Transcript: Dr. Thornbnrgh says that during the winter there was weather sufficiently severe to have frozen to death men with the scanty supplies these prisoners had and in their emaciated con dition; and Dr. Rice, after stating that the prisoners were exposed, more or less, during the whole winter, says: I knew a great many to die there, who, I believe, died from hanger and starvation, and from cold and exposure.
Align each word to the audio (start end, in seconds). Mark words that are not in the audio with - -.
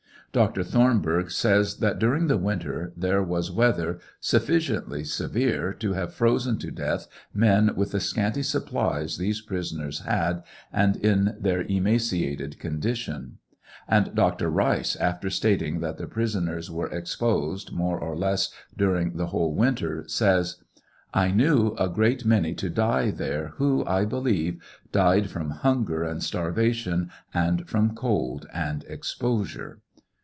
Dr. 0.33 0.63
Thornbnrgh 0.63 1.29
says 1.29 1.79
that 1.79 1.99
during 1.99 2.27
the 2.27 2.37
winter 2.37 2.93
there 2.95 3.21
was 3.21 3.51
weather 3.51 3.99
sufficiently 4.21 5.03
severe 5.03 5.73
to 5.73 5.91
have 5.91 6.13
frozen 6.13 6.57
to 6.59 6.71
death 6.71 7.07
men 7.33 7.71
with 7.75 7.91
the 7.91 7.99
scanty 7.99 8.41
supplies 8.41 9.17
these 9.17 9.41
prisoners 9.41 9.99
had 10.05 10.41
and 10.71 10.95
in 10.95 11.35
their 11.37 11.63
emaciated 11.63 12.61
con 12.61 12.79
dition; 12.79 13.33
and 13.89 14.15
Dr. 14.15 14.49
Rice, 14.49 14.95
after 14.95 15.29
stating 15.29 15.81
that 15.81 15.97
the 15.97 16.07
prisoners 16.07 16.71
were 16.71 16.87
exposed, 16.87 17.73
more 17.73 17.99
or 17.99 18.15
less, 18.15 18.51
during 18.77 19.17
the 19.17 19.27
whole 19.27 19.53
winter, 19.53 20.05
says: 20.07 20.63
I 21.13 21.31
knew 21.31 21.75
a 21.77 21.89
great 21.89 22.23
many 22.23 22.53
to 22.53 22.69
die 22.69 23.11
there, 23.11 23.47
who, 23.57 23.85
I 23.85 24.05
believe, 24.05 24.63
died 24.93 25.29
from 25.29 25.49
hanger 25.51 26.05
and 26.05 26.23
starvation, 26.23 27.09
and 27.33 27.67
from 27.67 27.93
cold 27.95 28.47
and 28.53 28.85
exposure. 28.85 29.81